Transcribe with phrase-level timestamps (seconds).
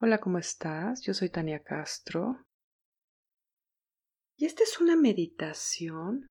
[0.00, 1.02] Hola, ¿cómo estás?
[1.02, 2.46] Yo soy Tania Castro.
[4.36, 6.28] Y esta es una meditación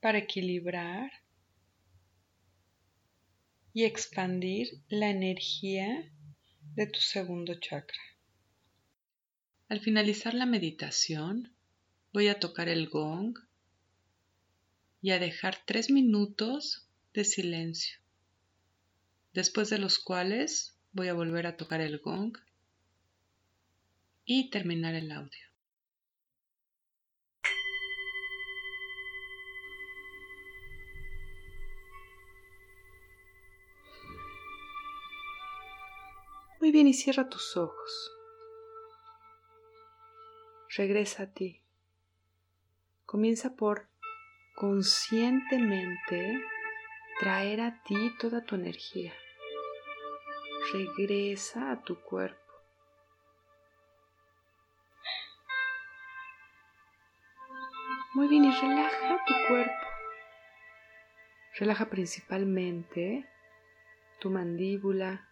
[0.00, 1.10] para equilibrar
[3.72, 6.12] y expandir la energía
[6.76, 7.98] de tu segundo chakra.
[9.68, 11.56] Al finalizar la meditación,
[12.12, 13.36] voy a tocar el gong
[15.02, 17.98] y a dejar tres minutos de silencio,
[19.32, 22.38] después de los cuales voy a volver a tocar el gong
[24.24, 25.44] y terminar el audio.
[36.60, 38.12] Muy bien, y cierra tus ojos.
[40.76, 41.60] Regresa a ti.
[43.04, 43.88] Comienza por
[44.54, 46.40] conscientemente
[47.20, 49.12] traer a ti toda tu energía.
[50.72, 52.40] Regresa a tu cuerpo.
[58.14, 59.86] Muy bien, y relaja tu cuerpo.
[61.58, 63.28] Relaja principalmente
[64.20, 65.28] tu mandíbula,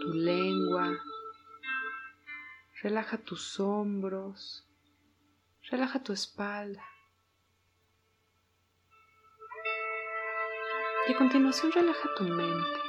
[0.00, 0.96] tu lengua,
[2.82, 4.66] relaja tus hombros,
[5.70, 6.84] relaja tu espalda.
[11.08, 12.85] Y a continuación relaja tu mente.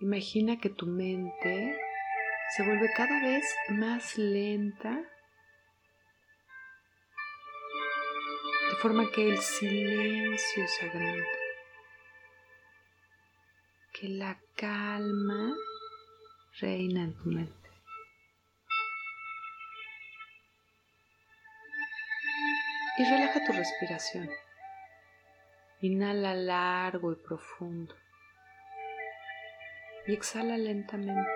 [0.00, 1.78] Imagina que tu mente
[2.56, 4.90] se vuelve cada vez más lenta,
[8.70, 11.24] de forma que el silencio se agranda
[13.94, 15.54] que la calma
[16.60, 17.70] reina en tu mente.
[22.98, 24.28] Y relaja tu respiración.
[25.80, 27.94] Inhala largo y profundo.
[30.06, 31.30] Y exhala lentamente.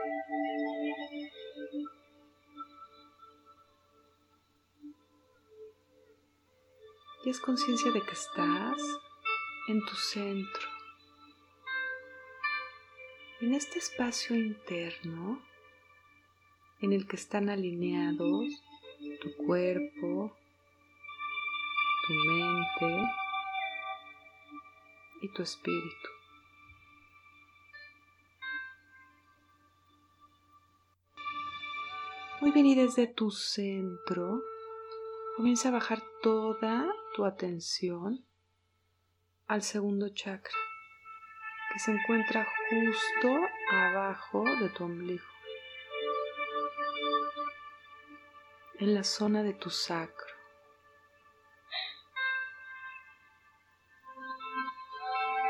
[7.24, 8.80] Y es conciencia de que estás
[9.68, 10.78] en tu centro
[13.40, 15.40] en este espacio interno
[16.80, 18.46] en el que están alineados
[19.20, 20.36] tu cuerpo,
[22.06, 23.12] tu mente
[25.22, 26.17] y tu espíritu.
[32.40, 34.44] Muy bien, y desde tu centro
[35.36, 38.24] comienza a bajar toda tu atención
[39.48, 40.54] al segundo chakra
[41.72, 43.28] que se encuentra justo
[43.72, 45.24] abajo de tu ombligo,
[48.78, 50.34] en la zona de tu sacro.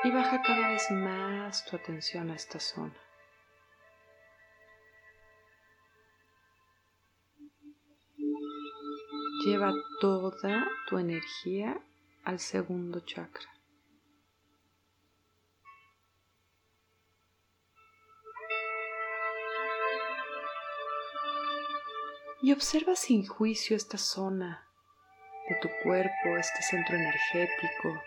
[0.04, 3.07] Y baja cada vez más tu atención a esta zona.
[10.00, 11.78] Toda tu energía
[12.24, 13.58] al segundo chakra.
[22.40, 24.66] y observa sin juicio esta zona
[25.48, 28.02] de tu cuerpo, este centro energético,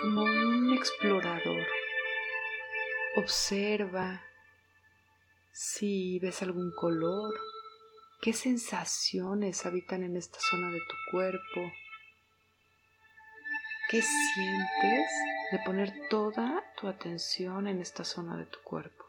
[0.00, 1.66] como un explorador.
[3.16, 4.22] Observa
[5.52, 7.34] si ves algún color,
[8.24, 11.72] qué sensaciones habitan en esta zona de tu cuerpo,
[13.90, 15.10] qué sientes
[15.52, 19.04] de poner toda tu atención en esta zona de tu cuerpo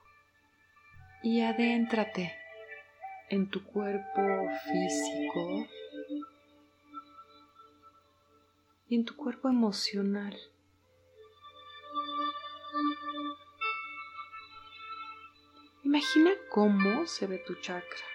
[1.24, 2.36] y adéntrate
[3.30, 5.66] en tu cuerpo físico
[8.90, 10.38] y en tu cuerpo emocional.
[15.86, 18.15] Imagina cómo se ve tu chakra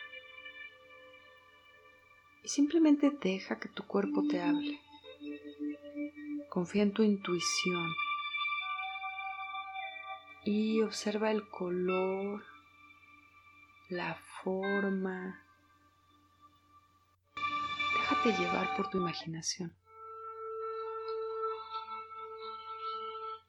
[2.42, 4.80] y simplemente deja que tu cuerpo te hable.
[6.48, 7.90] Confía en tu intuición
[10.44, 12.44] y observa el color,
[13.88, 15.44] la forma.
[17.94, 19.74] Déjate llevar por tu imaginación.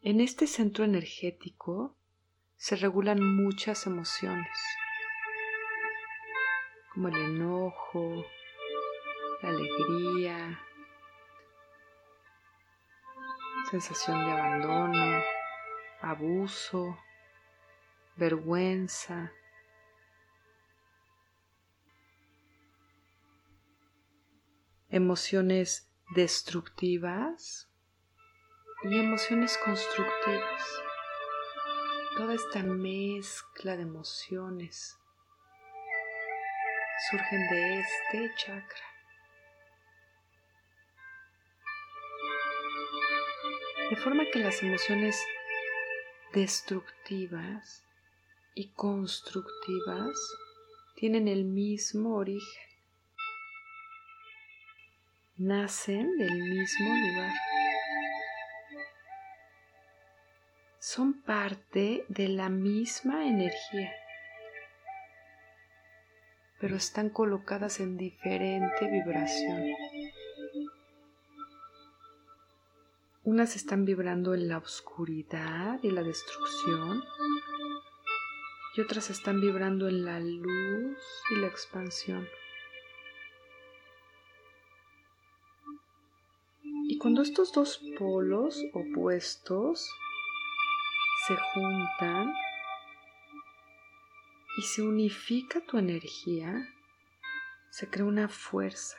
[0.04, 1.96] En este centro energético
[2.58, 4.58] se regulan muchas emociones,
[6.94, 8.26] como el enojo,
[9.44, 10.60] alegría,
[13.70, 15.24] sensación de abandono,
[16.02, 16.98] abuso,
[18.16, 19.32] vergüenza,
[24.90, 27.70] emociones destructivas
[28.84, 30.82] y emociones constructivas.
[32.18, 34.98] Toda esta mezcla de emociones
[37.10, 38.91] surgen de este chakra.
[43.92, 45.22] De forma que las emociones
[46.34, 47.84] destructivas
[48.56, 50.16] y constructivas
[50.96, 52.70] tienen el mismo origen.
[55.36, 57.34] Nacen del mismo lugar.
[60.80, 63.92] Son parte de la misma energía,
[66.62, 69.66] pero están colocadas en diferente vibración.
[73.32, 77.02] Unas están vibrando en la oscuridad y la destrucción
[78.76, 80.98] y otras están vibrando en la luz
[81.30, 82.28] y la expansión.
[86.90, 89.90] Y cuando estos dos polos opuestos
[91.26, 92.34] se juntan
[94.58, 96.68] y se unifica tu energía,
[97.70, 98.98] se crea una fuerza,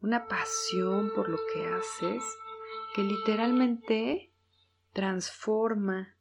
[0.00, 2.22] una pasión por lo que haces
[2.94, 4.32] que literalmente
[4.92, 6.16] transforma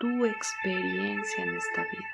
[0.00, 2.08] tu experiencia en esta vida.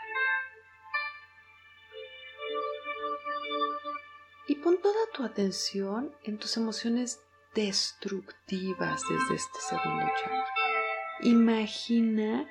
[4.49, 7.21] Y pon toda tu atención en tus emociones
[7.55, 10.47] destructivas desde este segundo chakra.
[11.23, 12.49] Imagina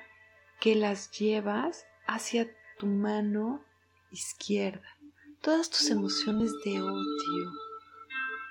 [0.60, 2.48] que las llevas hacia
[2.78, 3.64] tu mano
[4.10, 4.99] izquierda.
[5.40, 7.52] Todas tus emociones de odio,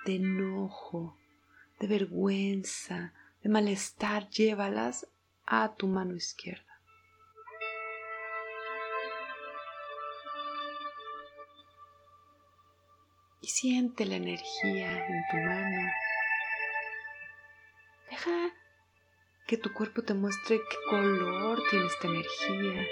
[0.06, 1.18] de enojo,
[1.80, 3.13] de vergüenza,
[3.44, 5.07] de malestar, llévalas
[5.45, 6.69] a tu mano izquierda.
[13.41, 15.91] y siente la energía en tu mano.
[18.09, 18.53] Deja
[19.47, 22.86] que tu cuerpo te muestre qué color tiene esta energía.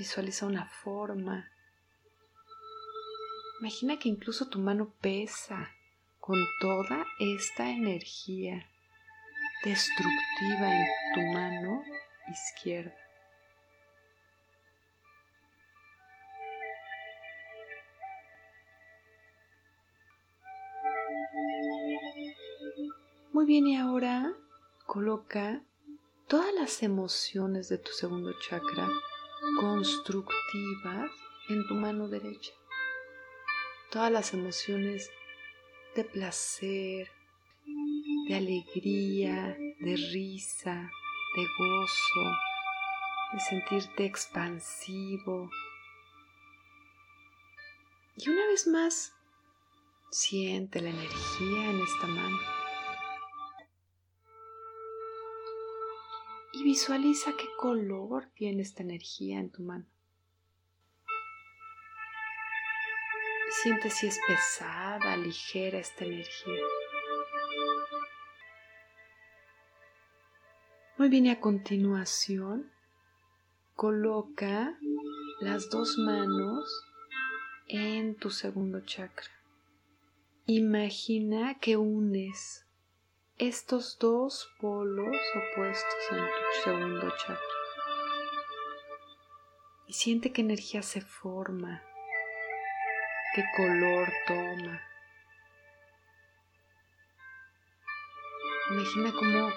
[0.00, 1.46] Visualiza una forma.
[3.60, 5.68] Imagina que incluso tu mano pesa
[6.18, 8.66] con toda esta energía
[9.62, 11.82] destructiva en tu mano
[12.30, 12.96] izquierda.
[23.32, 24.32] Muy bien, y ahora
[24.86, 25.62] coloca
[26.26, 28.88] todas las emociones de tu segundo chakra
[29.58, 31.10] constructivas
[31.48, 32.52] en tu mano derecha.
[33.90, 35.10] Todas las emociones
[35.96, 37.10] de placer,
[38.28, 40.90] de alegría, de risa,
[41.36, 42.36] de gozo,
[43.32, 45.50] de sentirte expansivo.
[48.16, 49.14] Y una vez más,
[50.10, 52.59] siente la energía en esta mano.
[56.52, 59.86] Y visualiza qué color tiene esta energía en tu mano.
[63.62, 66.62] Siente si es pesada, ligera esta energía.
[70.96, 72.70] Muy bien, y a continuación
[73.74, 74.78] coloca
[75.40, 76.84] las dos manos
[77.68, 79.30] en tu segundo chakra.
[80.46, 82.66] Imagina que unes
[83.40, 87.38] estos dos polos opuestos en tu segundo chakra.
[89.86, 91.82] Y siente qué energía se forma,
[93.34, 94.82] qué color toma.
[98.72, 99.50] Imagina cómo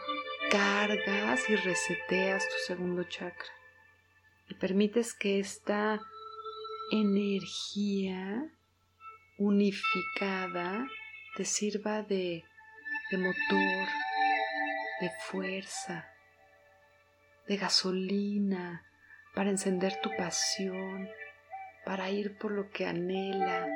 [0.50, 3.52] cargas y reseteas tu segundo chakra
[4.48, 6.00] y permites que esta
[6.90, 8.50] energía
[9.38, 10.88] unificada
[11.36, 12.46] te sirva de
[13.14, 13.88] de motor,
[15.00, 16.08] de fuerza,
[17.48, 18.84] de gasolina
[19.36, 21.08] para encender tu pasión,
[21.86, 23.70] para ir por lo que anhelas,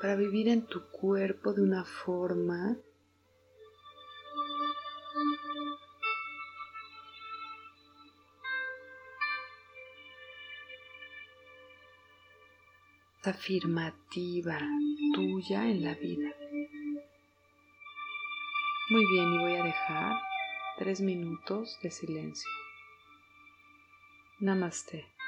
[0.00, 2.76] para vivir en tu cuerpo de una forma
[13.22, 14.58] afirmativa
[15.14, 16.30] tuya en la vida.
[18.90, 20.16] Muy bien, y voy a dejar
[20.78, 22.50] tres minutos de silencio.
[24.40, 25.19] Namaste.